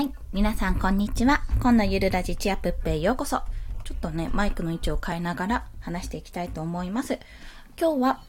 [0.00, 0.12] はい。
[0.32, 1.42] 皆さん、こんにちは。
[1.60, 3.42] 今のゆるラジチアプッペへようこそ。
[3.84, 7.18] ちょっとね、マイクの位置を変えながら話していきたいと思います。
[7.78, 8.20] 今日は、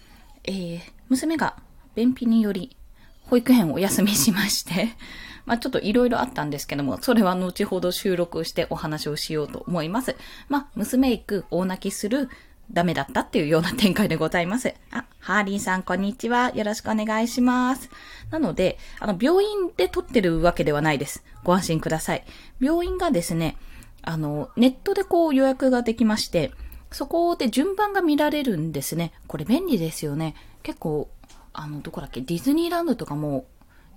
[0.44, 1.56] えー、娘が
[1.96, 2.76] 便秘により、
[3.24, 4.90] 保育園をお休みしまして、
[5.48, 10.18] まあちょっといろいろあったんですけども、それは後ほど収録してお話をしようと思います。
[10.50, 12.28] まあ、娘行く、大泣きする、
[12.74, 14.74] ダメだったっていうような展開でございます。
[14.92, 16.52] あ、ハーリーさん、こんにちは。
[16.56, 17.90] よろしくお願いします。
[18.30, 21.24] なので、あの、病院で撮ってるわけではないです。
[21.44, 22.24] ご安心ください。
[22.62, 23.58] 病院がですね、
[24.04, 26.52] あの、ネットでこう予約ができまして、
[26.92, 29.12] そこで順番が見られるんですね。
[29.28, 30.36] これ便利ですよね。
[30.64, 31.10] 結構、
[31.54, 33.46] あの、どこだっけ、ディズニーランドとかも、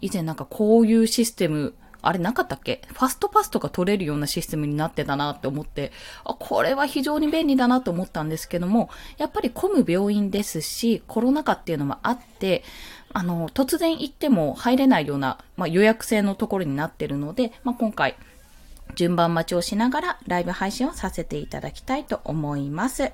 [0.00, 1.74] 以前なんかこういうシステム
[2.06, 2.82] あれなかったっけ？
[2.88, 5.92] ファストパスとか取れるようなシステムになってたなって思って、
[6.24, 12.64] あ、これは非常に便利だなと思ったんですけども、やっぱり混む病院ですし、コロナ禍っていうのもあって、
[13.12, 18.16] あの、突然行っても入れないような、まあ、予約制のところになってるので、まあ、今回、
[18.96, 23.12] 順番待ちをしながらライブ配信をさせていただきたいと思います。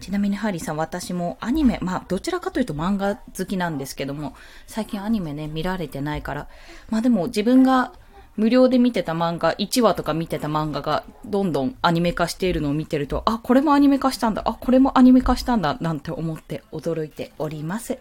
[0.00, 4.34] ちなみにハリーさん、私もアニメ、まあ、どちらかというと漫画好きなんですけども、
[4.66, 6.48] 最近アニメね、見られてないから、
[6.90, 7.92] まあでも自分が
[8.36, 17.98] 無料で見てた漫画、1話とか見てた漫画がどんどんアニメ化しているのを見てると、あ、これもアニメ化したんだ、あ、これもアニメ化したんだ、なんて思って驚いております。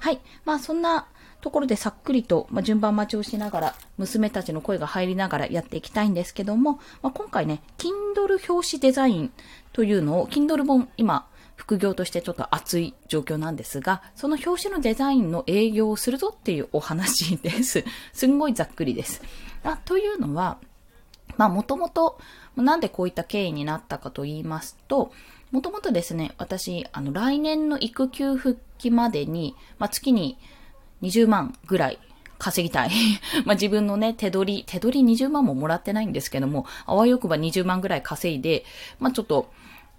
[0.00, 0.20] はい。
[0.44, 1.06] まあそんな
[1.40, 9.32] ところでさっくりと、まあ、順番待ちをしながら、娘たちの声が入りながらやっていきたいんですけども、まあ、今回ね、Kindle 表紙デザイン
[9.72, 11.26] というのを、Kindle 本、今、
[11.60, 17.84] 副業としてちょっと熱い状況なんですが、その表紙のデザインの営業をするぞっていうお話です。
[18.14, 19.20] すんごいざっくりです。
[19.62, 20.56] あというのは、
[21.36, 22.18] まあもともと、
[22.56, 25.12] なんでこういった経緯になったかと言いますと、
[25.50, 30.38] もともとですね、私、あの、来年の育休復帰までに、まあ月に
[31.02, 31.98] 20万ぐらい
[32.38, 32.90] 稼ぎたい。
[33.44, 38.64] まあ自分のね、手取り、手取り20万ももらってないんですけども、あわよくば20万ぐらい稼いで、
[38.98, 39.50] まあちょっと、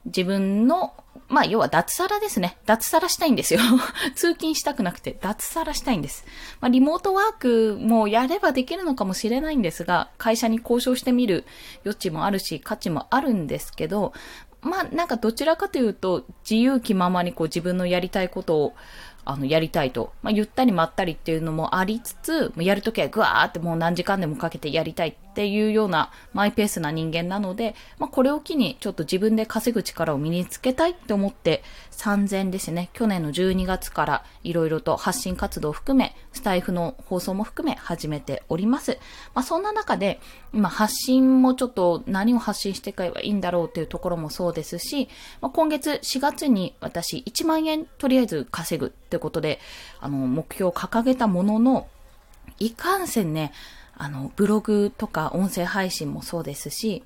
[0.06, 0.94] 自分の、
[1.28, 2.58] まあ、要は脱サラですね。
[2.66, 3.60] 脱サラしたいんですよ。
[4.16, 6.26] 通勤したくなくて、脱サラしたいんです。
[6.60, 11.46] まあ、リモートワークもやればできるのかもしれないんですが、会社に交渉してみる
[11.84, 14.14] 余地もあるし、価値もあるんですけど、
[14.62, 18.74] まあ、なんかどちらかというと、自由気ままにこう自分のやりたいことを、
[19.26, 20.14] あの、やりたいと。
[20.22, 38.98] まあ、ゆったりまったりっていうのもありつつ、やるときはぐわーってもう何時間でもかけてやりたいっっていうようなマイペースな人間なので、まあ、これを機にちょっと自分で稼ぐ力を身につけたいって思って3000ですね、去年の12月からいろいろと発信活動を含め、スタイフの放送も含め始めております。
[39.34, 40.20] まあ、そんな中で、
[40.54, 45.08] 今発信もちょっと何を発信していけばいいんだろうっていうところもそうですし、
[45.40, 49.60] まあ、今月4月に私1万円とりあえず稼ぐってことで、
[50.02, 51.88] あの、目標を掲げたものの、
[52.60, 53.54] いかんせんね、
[54.02, 57.04] あの、ブログとか音声配信もそうですし、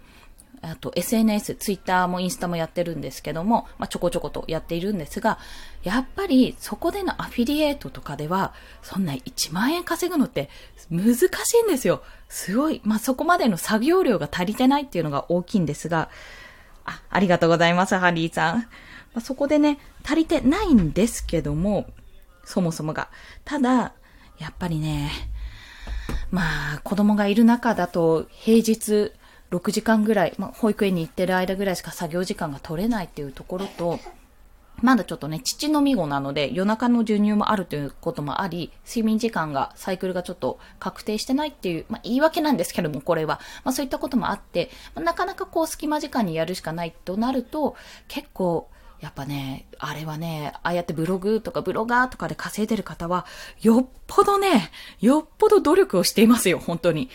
[0.61, 5.37] あと SNS、ツイッターもインスタもやってるんですけども、まあ、ちょこちょことやっているんですが、
[5.83, 10.49] やっぱりそこでのアフィリエイトとかでは、そんな1万円稼ぐのって
[10.89, 11.27] 難し
[11.61, 12.01] いんですよ。
[12.29, 12.79] すごい。
[12.85, 16.09] まあ、そこまでの作業量が足りてないっていうのが大きいんですが、
[16.85, 18.59] あ、ありがとうございます、ハリーさん。
[18.59, 18.65] ま
[19.15, 21.87] あ、そこでね、足りてないんですけども、
[22.45, 23.09] そもそもが。
[23.43, 23.91] ただ、
[24.39, 25.11] やっぱりね、
[26.31, 29.13] まあ、子供がいる中だと、平日
[29.51, 33.99] 6時間ぐらい、まあ、保育園に行ってる間ぐらいしか作業時間が取れないっていうところと、
[34.81, 43.39] まだちょっとね、父のみ子なので、夜中の授乳もあるということもあり、睡眠時間が、サイクルがちょっと確定してないっていう、まあ、言い訳なんですけども、これは。
[43.63, 47.75] まあ、そういったこともあって、まあ、なかなかこう、隙間時間にやるしかないとなると、
[48.09, 48.67] 結構、
[49.05, 53.27] やっぱね、あれはね、ああやってブログとかブロガーとかで稼いでる方は、
[53.61, 57.11] よっぽどね、よっぽど努力をしていますよ、本当に。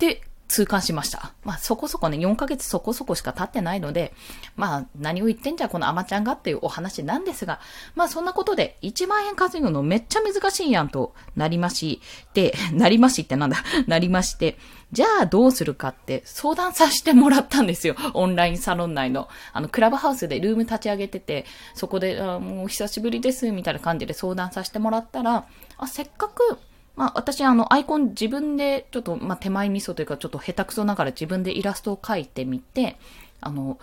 [0.00, 1.32] で、痛感しました。
[1.44, 4.14] まあそこそこね、4ヶ月そこそこしか経ってないので、
[4.56, 7.60] まあ何を言ってんじゃこのアマちゃんがっていうお話なんですが、
[7.94, 12.00] まあそんなことで1万円稼ぐのめっちゃ難しいやんとなりまし、
[12.32, 14.58] で、 なりましってなんだ、 なりまして、
[14.90, 17.94] じゃあどうするかって相談させてもらったんですよ。
[18.14, 19.28] オンラインサロン内の。
[19.52, 21.44] あの、クラブハウスでルーム立ち上げてて、
[21.74, 25.44] そこで、あもう久しぶりです、みたいな感じで相談させてもらったら、
[25.76, 26.58] あ、せっかく
[26.98, 32.98] まあ私あのアイコン自分でちょっとまあ手前味噌というかちょっと下手くそながら自分でイラストを描いてみて、
[33.40, 33.78] あの、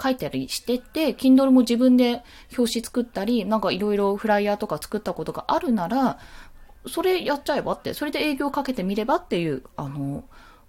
[0.00, 2.22] 書いたりしてて、Kindle も自分で
[2.56, 6.20] 表紙作ったり、なんかいろいろフライヤーとか作ったことがあるなら、
[6.86, 10.22] それやっちゃえばって、それで営業かけてみればっていう、あの、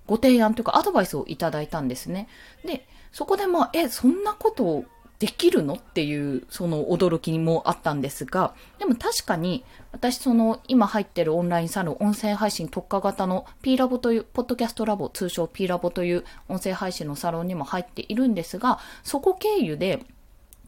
[0.08, 2.28] ご提案というかアドバイスをいただいたんですね。
[2.66, 4.86] で、そこでまあ、え、そんなこと
[5.22, 5.76] できるの？
[5.76, 20.04] っていう、その驚きもあったんですが、でも確かに、私その、今入ってるオンラインサロン、音声配信特化型の P ラボという、ポッドキャストラボ、通称 P ラボという音声配信のサロンにも入っているんですが、そこ経由で、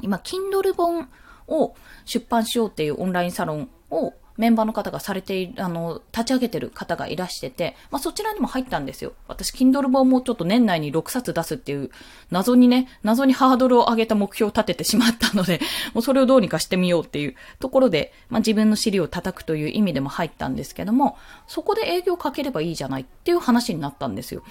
[0.04, 1.10] 今、Kindle 本
[1.48, 1.74] を
[2.06, 9.14] 出版しようっていうオンラインサロンをメンバーの方がされている、あの、立ち上げてる方がいらしてて、まあ、そちらにも入ったんですよ。
[9.28, 11.92] 私、Kindle 本もちょっと年内に6冊出すっていう、
[12.32, 15.60] 謎にね、謎にハードルを上げた目標を立ててしまったので、
[15.94, 24.44] もうそれをどうにかしてみようっていうところで、まあ、自分の尻を叩くという意味でも入ったんですけども、そこで営業かければいいじゃないっていう話になったんですよ。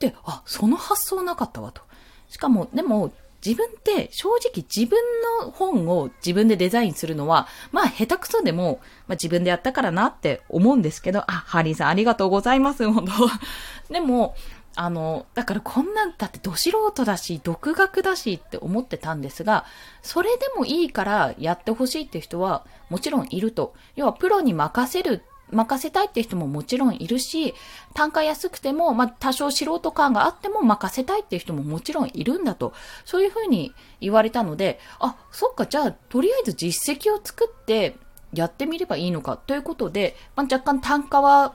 [0.00, 1.82] で、あ、その発想なかったわと。
[2.28, 3.12] しかも、でも、
[3.46, 4.98] 自分って正直自分
[5.44, 13.12] の本を自分でデザインするのは、まあ下手くそでも、まあ自分でやったからなって思うんですけど、あ、ハリーさんありがとうございます、本当
[13.92, 14.34] でも、
[14.74, 19.64] あの、だからこんなんだってど素人だし、独学だしって思ってたんですが、
[20.02, 23.74] それでもいいからやってほしいって人はもちろんいると。
[23.94, 27.54] 要はプロに任せる任せたいって人ももちろんいるし、
[27.94, 32.72] 単価安くても、まあ、多少素人感があっても任せたいっていう人ももちろんいるんだと。
[33.04, 37.96] そういうふうに言われたので、あ、そっか、じゃあ、とりあえず実績を作って
[38.32, 41.54] やってみればいいのかということで、まあ、若干単価は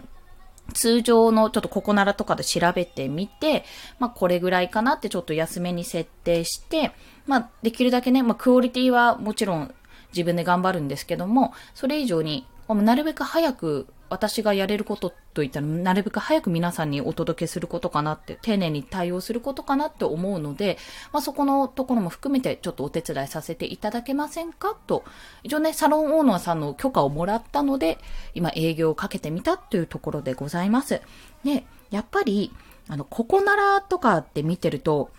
[0.73, 3.65] 通常のちょっとここならとかで調べてみて、
[3.99, 6.93] まあこれぐらいかなってちょっと安めに設定して、
[7.25, 9.73] まあできるだけね、まあクオリティはもちろん
[10.13, 20.77] 自分で頑張るんですけども、それ以上になるべく早く私がやれることといったら、なるべく早く皆さんにお届けすることかなって、丁寧に対応することかなって思うので、
[21.13, 25.05] まあ、そこのところも含めてちょっとお手伝いさせていただけませんかと、
[25.43, 27.99] 一応ね、サロンオーナーさんの許可をもらったので、
[28.33, 31.01] 今営業をかけてみたというところでございます。
[31.45, 32.51] で、やっぱり、
[32.89, 35.09] あの、ここならとかって見てると、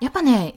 [0.00, 0.56] やっぱね、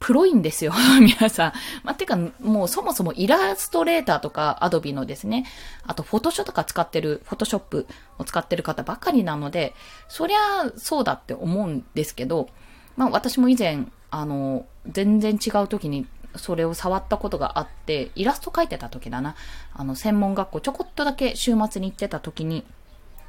[0.00, 1.52] プロいんですよ、 皆さん。
[1.82, 5.44] まあ、てか、もうそもそもイラストレーターとか、アドビのですね、
[5.86, 7.86] あと、フォトショとか使ってる、フォトショップ
[8.18, 9.74] を使ってる方ばかりなので、
[10.08, 10.38] そりゃ、
[10.76, 12.48] そうだって思うんですけど、
[12.96, 16.06] まあ、私も以前、あの、全然違う時に、
[16.36, 19.34] それを触ったことがあって、イラスト描いてた時だな。
[19.74, 22.64] あの、専門学校ちょこっとだけ週末に行ってた時に、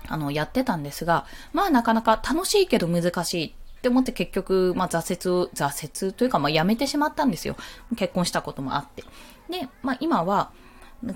[0.08, 7.56] あの、やってたんですが、まあなかなか楽しいけど難しいって思って結局、まあ挫折、挫折というか、まあやめてしまったんですよ。
[7.96, 9.04] 結婚したこともあって。
[9.50, 10.52] で、まあ今は、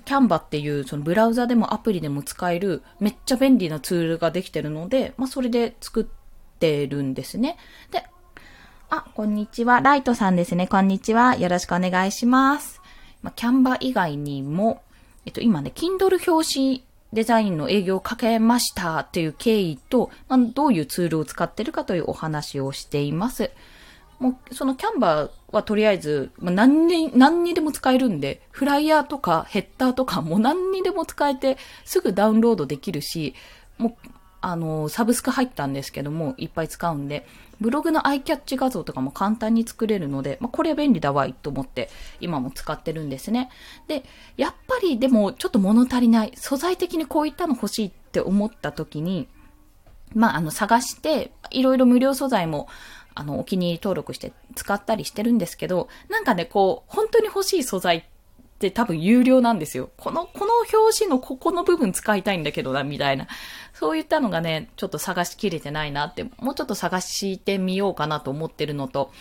[0.06, 6.06] キャンバっていうそのブラウザでもアプリでも使えるめっちゃ便利なツールができてるので、まあそれで作っ
[6.60, 7.58] てるんですね。
[7.92, 8.06] で、
[8.90, 9.82] あ、こんにちは。
[9.82, 10.68] ライトさんですね。
[10.68, 11.36] こんにちは。
[11.36, 12.82] よろしくお願いします。
[13.22, 14.82] まあ、キャンバ以外にも、
[15.26, 16.84] えっと今ね、Kindle 表紙
[17.14, 23.52] デザインの営業をかけましたっていう経緯と、まあ、どういうツールを使ってるかというお話をしています。
[24.20, 33.36] もう、そのキャンバーはとりあえず、まあ、何に、何にでも使えるんで、フライヤーとかヘッダーとかも何にでも使えて、すぐダウンロードできるし、
[33.78, 34.10] もう、
[34.42, 37.28] あの、サブスク入ったんですけども、いっぱい使うんで、
[37.60, 41.90] ブログのアイキャッチ画像とかも簡単に作れるので、まあ、これ便利だわいと思って
[42.20, 43.50] 今も使ってるんですね。
[43.88, 44.04] で、
[44.38, 46.32] やっぱりでもちょっと物足りない。
[46.36, 49.28] 素材的にこういったの欲しいって思った時に、
[50.14, 52.68] まあ、あの、探して、いろいろ無料素材も、
[53.16, 58.08] あの、お気に入り登録して使ったりしてるんですけど、なんかね、こう、本当に欲しい素材
[58.68, 59.90] って多分有料なんですよ。
[59.98, 63.28] この、この表紙のここの部分使いたいんだけどな、みたいな。
[63.74, 69.12] そういったのがね、ちょっと探しきれてないなって、もうちょっと探してみようかなと思ってるのと、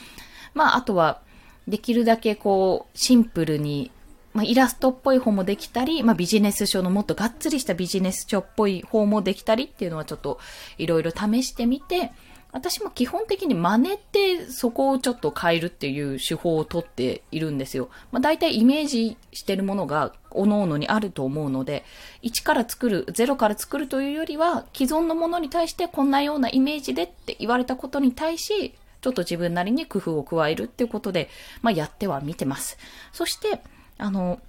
[0.54, 1.20] まあ、あとは、
[1.68, 3.90] できるだけこう、シンプルに、
[4.32, 10.38] まあ、イラストっぽい方もできたり、まあ、ビジネス書のもっとがっつりしたビジネス書っぽい方もできたりっていうのはちょっと
[10.78, 12.12] いろいろ試してみて、
[12.52, 17.88] 私も基本的に真似ってそこをちょっと変えるっていう手法をとっているんですよ。
[18.12, 21.82] まあ大体イメージしてるものが各々にあると思うので、
[22.22, 31.30] 1から作る、0から作るというよりは、既存のものに対してこんなようなイメージでって言われたことに対し、ちょっと自分なりに工夫を加えるっていうことで、
[31.62, 32.76] まあやってはみてます。
[33.12, 33.62] そして、
[33.96, 34.40] あの、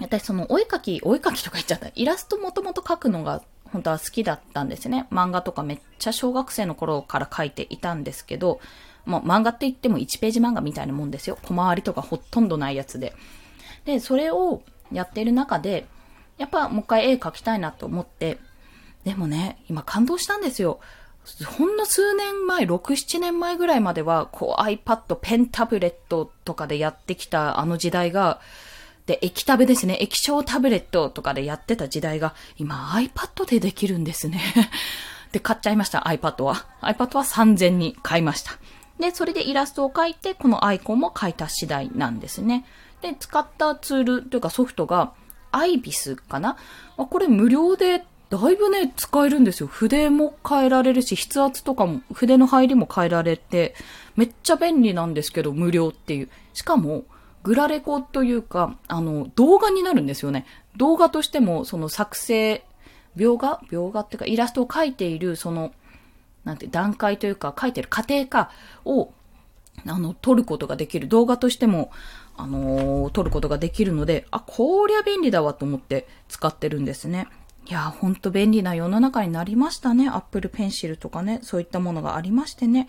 [0.00, 1.90] 私そのお絵かき、お絵かきとか言っちゃった。
[1.94, 5.06] イラストもともと描くのが本当は好きだったんですね。
[5.10, 8.60] 漫画とかめっちゃ小学生の頃から書いていたんですけど、
[9.06, 11.38] もう漫画って言っても1ページ漫画みたいなもんですよ。
[11.42, 13.14] 小回りとかほとんどないやつで。
[13.84, 14.62] で、それを
[14.92, 15.86] やっている中で、
[16.38, 18.38] やっぱもう一回絵描きたいなと思って、
[19.04, 20.80] でもね、今感動したんですよ。
[21.46, 28.40] ほんの数年前、6、7年前ぐらいまでは、こう iPad、ペンタブレットとかでやってきたあの時代が、
[29.12, 29.98] で、液タブですね。
[30.00, 34.40] 液晶タブレットとかでやってた時代が、今 iPad でできるんですね。
[35.32, 36.64] で、買っちゃいました、iPad は。
[36.80, 38.52] iPad は3000に買いました。
[38.98, 42.64] で、それでイラストを描いて、このアイコンも描いた次第なんですね。
[43.02, 45.12] で、使ったツールというかソフトが、
[45.50, 46.56] アイビスかな？
[46.96, 49.66] あこれ無料でだいぶね、使えるんですよ。
[49.66, 53.74] 筆も変えられるし、筆圧とかも、筆の入りも変えられて、
[54.16, 56.30] めっちゃ便利なんですけど、無料っていう。
[56.54, 57.04] しかも、
[57.42, 60.46] グラレコというか、あの、動画になるんですよね。
[60.76, 62.64] 動画としても、その作成、
[63.16, 63.60] 描画？
[63.70, 65.72] 描画っていうか、イラストを描いている、その、
[66.44, 68.50] なんて、段階というか、描いてる過程か
[68.84, 69.12] を、
[69.86, 71.08] あの、撮ることができる。
[71.08, 71.90] 動画としても、
[72.36, 77.28] あのー、撮ることができるので、あ、こりゃ便利だわと思って使ってるんですね。
[77.66, 80.08] いや、ほんと便利な世の中になりましたね。
[80.08, 82.86] Apple Pencil とかね、そういったものがありましてね。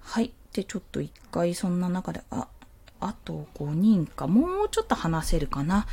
[0.00, 0.32] はい。
[0.52, 2.48] で、ちょっと一回そんな中で、あ、
[3.00, 5.86] あと5人か、もうちょっと話せるかな。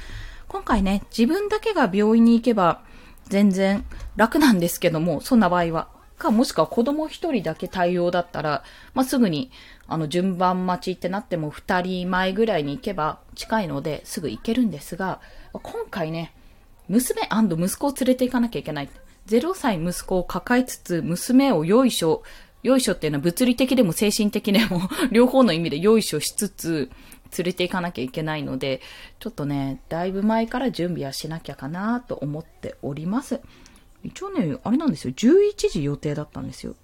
[0.47, 2.81] 今回ね、自分だけが病院に行けば
[3.25, 3.85] 全然
[4.15, 5.95] 楽なんですけども、そんな場合は。
[6.17, 9.51] か、もしくは子供一人だけ対応だったら、まあ、すぐに、
[9.88, 15.19] あの、順番待ちってなっても二人前ぐらいに行けば近いのですぐ行けるんですが、
[15.53, 16.33] 今回ね、
[16.88, 18.89] 娘息子を連れて行かなきゃいけない。
[19.27, 22.24] 0歳息子を抱えつつ、娘をよいしょ、
[22.65, 26.89] よいしょっていうのは物理的でも精神的でも 両方の意味でよいしょしつつ、
[27.38, 28.81] 連れて行かなきゃいけないので、
[29.19, 33.39] ちょっとね、だいぶ前から準備はしなきゃかなと思っております。
[34.03, 35.13] 一応ね、あれなんですよ。
[35.13, 36.75] 11時予定だったんですよ。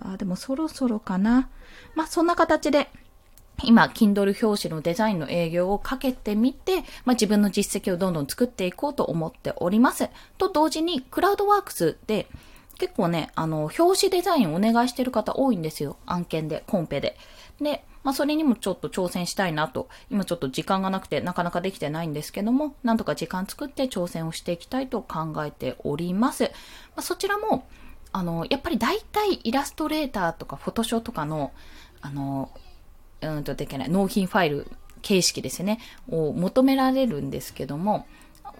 [0.00, 1.50] あ、でもそろそろかな。
[1.94, 2.88] まあ、そんな形で、
[3.64, 10.08] 今、Kindle 表紙のデザインの営業をかけてみて、まあ、自分の実績をどんどん作っていこうと思っております。
[10.38, 12.28] と同時に、クラウドワークスで、
[12.78, 15.96] 結構ね、あの、表紙デザインお願いしてる方多いんですよ。
[16.06, 17.16] 案件で、コンペで。
[17.60, 26.44] で、まあ、それにもちょっと挑戦したいなと、今ちょっと時間がなくてなかなかできてないんですけども、なんとか時間作って挑戦をしていきたいと考えております。
[26.44, 26.50] ま
[26.96, 27.66] あ、そちらも、
[28.12, 31.52] あの、やっぱり大体イラストレーターとかフォトショーとかの、
[32.00, 32.50] あの、
[33.20, 34.66] うんとできない、納品ファイル
[35.02, 38.06] 形式ですね、を求められるんですけども、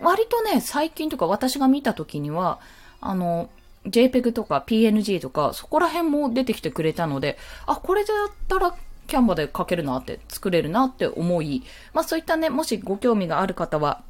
[0.00, 2.60] 割とね、最近とか私が見た時には、
[3.00, 3.50] あの、
[3.86, 8.74] JPEG とか PNG とか、そこら辺も出てきてくれたので、あ、これだったら
[9.06, 11.62] キャンバで書けるなって、作れるなって思い、
[11.92, 14.02] まあそういったね、もしご興味がある方は、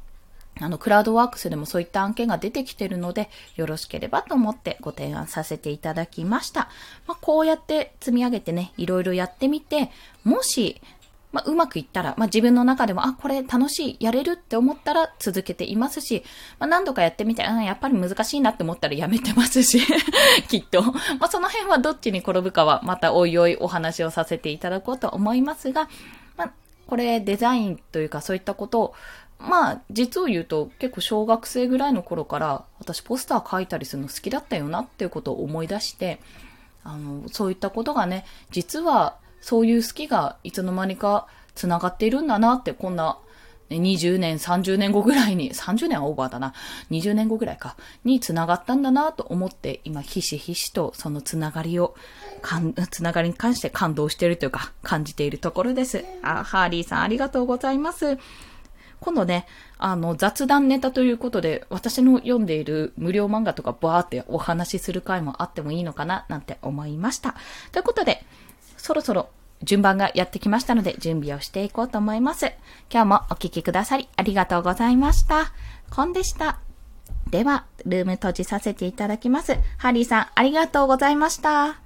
[0.59, 6.69] あの、クラウドワークスでもそういった案件が出てきてるので、よろしければと思ってご提案させていただきました。
[7.07, 9.89] まあ、こうやって積み上げてね、いろいろやってみて、
[10.23, 10.79] もし、
[11.33, 16.23] まあ、うまくいったら、まあ、自分の中でも、あ、これ楽しい、やれるって思ったら続けていますし、
[16.59, 19.81] まあ、何度かやってみて、あ、やっぱり難しいなって思ったらやめてますし、
[20.47, 20.83] きっと。
[20.83, 25.89] まあ、その辺はどっちに転ぶかは、またおいおいお話をさせていただこうと思いますが、
[26.37, 26.51] まあ、
[26.85, 28.93] これデザインというかそういったことを、
[29.39, 36.19] まあ、実を言うと結構小学生ぐらいの頃から私ポスター書いたりするの好きだったよなっていうことを思い出して、
[36.83, 43.19] あの、そういったことがね、実はそういう好きがいつの間にか繋がっているんだなって、こんな、
[43.69, 46.53] 20年、30年後ぐらいに、30年はオーバーだな、
[46.91, 51.93] 20年後ぐらいか、に繋がったんだなと思って、今、ひしひしとその繋がりを、
[52.41, 56.05] かん、繋がりに関して感動しているというか、感じているところです。
[56.21, 58.17] あ、ハーリーさんありがとうございます。
[59.01, 59.45] 今度ね、
[59.77, 67.35] あの、雑談ネタということで、私の読んでいる無料漫画とかバーってお話しする回もあってもいいのかな、なんて思いました。
[67.73, 68.25] ということで、
[68.83, 69.29] そろそろ
[69.63, 72.47] 順番がやってきましたので準備をしていこうと思います。
[72.91, 75.53] 今日もお聴きくださりありがとうございました。
[75.89, 76.59] コンでした。
[77.29, 79.55] では、ルーム閉じさせていただきます。
[79.77, 81.82] ハリーさん、ありがとうございました。